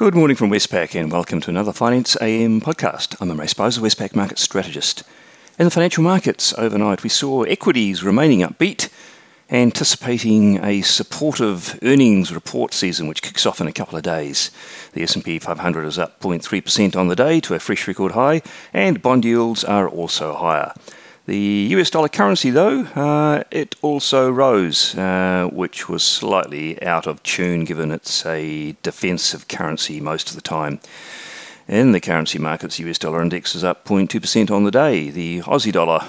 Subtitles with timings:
[0.00, 3.14] Good morning from Westpac and welcome to another Finance AM podcast.
[3.20, 5.02] I'm Imre Speizer, Westpac market strategist.
[5.58, 8.88] In the financial markets overnight, we saw equities remaining upbeat,
[9.50, 14.50] anticipating a supportive earnings report season which kicks off in a couple of days.
[14.94, 18.40] The S&P 500 is up 0.3% on the day to a fresh record high,
[18.72, 20.72] and bond yields are also higher.
[21.30, 27.22] The US dollar currency, though, uh, it also rose, uh, which was slightly out of
[27.22, 30.80] tune given it's a defensive currency most of the time.
[31.68, 35.08] In the currency markets, the US dollar index is up 0.2% on the day.
[35.08, 36.04] The Aussie dollar,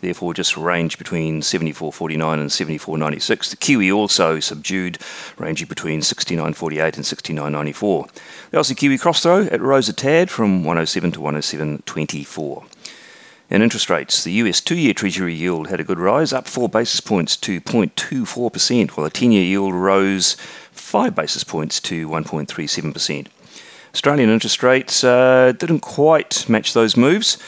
[0.00, 3.50] therefore, just ranged between 74.49 and 74.96.
[3.50, 4.98] The Kiwi also subdued,
[5.38, 8.10] ranging between 69.48 and 69.94.
[8.50, 12.73] The Aussie Kiwi cross, though, it rose a tad from 107 to 107.24.
[13.50, 16.68] In interest rates, the US two year Treasury yield had a good rise, up 4
[16.68, 20.36] basis points to 0.24%, while the 10 year yield rose
[20.72, 23.26] 5 basis points to 1.37%.
[23.92, 27.38] Australian interest rates uh, didn't quite match those moves.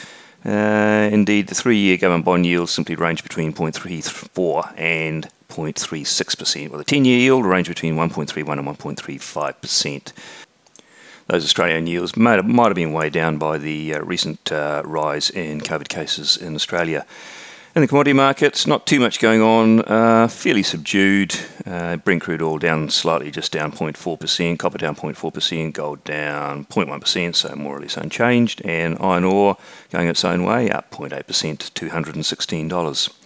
[0.44, 6.78] Uh, indeed, the three year government bond yield simply ranged between 0.34 and 0.36%, while
[6.78, 10.12] the 10 year yield ranged between 1.31 and 1.35%
[11.28, 14.82] those Australian yields might have, might have been weighed down by the uh, recent uh,
[14.84, 17.04] rise in COVID cases in Australia.
[17.74, 21.36] In the commodity markets, not too much going on, uh, fairly subdued.
[21.66, 27.34] Uh, Brent crude oil down slightly, just down 0.4%, copper down 0.4%, gold down 0.1%,
[27.34, 29.58] so more or less unchanged, and iron ore
[29.90, 33.25] going its own way, up 0.8% to $216.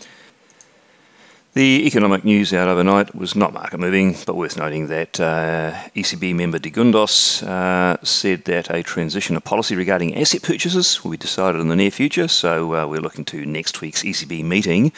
[1.52, 6.32] The economic news out overnight was not market moving, but worth noting that uh, ECB
[6.32, 11.16] member de Guindos uh, said that a transition of policy regarding asset purchases will be
[11.16, 12.28] decided in the near future.
[12.28, 14.92] So uh, we're looking to next week's ECB meeting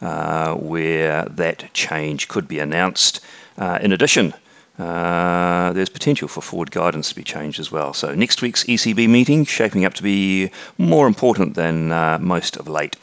[0.00, 3.20] uh, where that change could be announced.
[3.56, 4.34] Uh, in addition,
[4.78, 7.92] uh, there's potential for forward guidance to be changed as well.
[7.92, 11.88] So next week's ECB meeting shaping up to be more important than
[12.22, 12.94] most of late.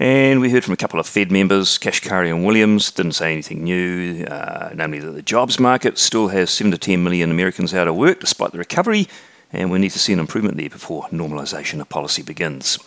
[0.00, 3.64] And we heard from a couple of Fed members, Kashkari and Williams, didn't say anything
[3.64, 7.86] new, uh, namely that the jobs market still has 7 to 10 million Americans out
[7.86, 9.08] of work despite the recovery,
[9.52, 12.78] and we need to see an improvement there before normalisation of policy begins.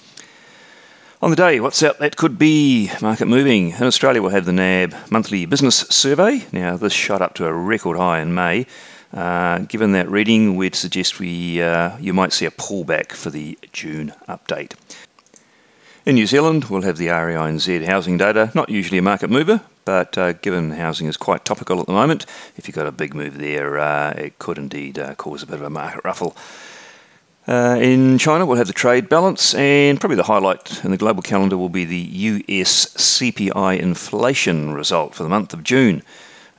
[1.21, 3.69] On the day, what's out that could be market moving?
[3.69, 6.43] In Australia, we'll have the NAB monthly business survey.
[6.51, 8.65] Now, this shot up to a record high in May.
[9.13, 13.59] Uh, given that reading, we'd suggest we uh, you might see a pullback for the
[13.71, 14.73] June update.
[16.05, 20.17] In New Zealand, we'll have the REINZ housing data, not usually a market mover, but
[20.17, 22.25] uh, given housing is quite topical at the moment,
[22.57, 25.55] if you've got a big move there, uh, it could indeed uh, cause a bit
[25.55, 26.35] of a market ruffle.
[27.47, 31.21] Uh, in China, we'll have the trade balance, and probably the highlight in the global
[31.21, 36.03] calendar will be the US CPI inflation result for the month of June.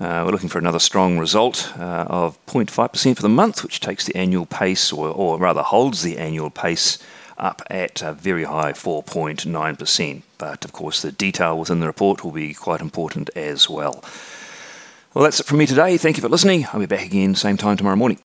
[0.00, 4.05] Uh, we're looking for another strong result uh, of 0.5% for the month, which takes
[4.05, 6.99] the annual pace, or, or rather holds the annual pace
[7.38, 10.22] up at a very high 4.9%.
[10.38, 14.05] But of course, the detail within the report will be quite important as well.
[15.15, 15.97] Well, that's it from me today.
[15.97, 16.66] Thank you for listening.
[16.72, 18.19] I'll be back again same time tomorrow morning.